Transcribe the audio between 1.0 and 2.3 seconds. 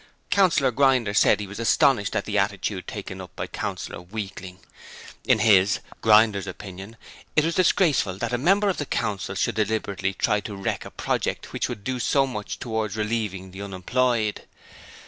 said he was astonished at